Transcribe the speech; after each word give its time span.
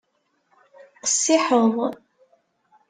Qessiḥeḍ. 1.01 1.75